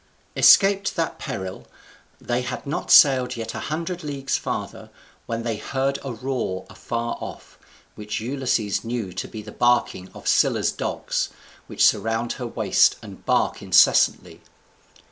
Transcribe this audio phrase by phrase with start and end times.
[0.35, 1.67] ]Escaped that peril,
[2.19, 4.89] they had not sailed yet a hundred leagues farther,
[5.27, 7.59] when they heard a roar afar off,
[7.93, 11.29] which Ulysses knew to be the barking of Scylla's dogs,
[11.67, 14.41] which surround her waist, and bark incessantly.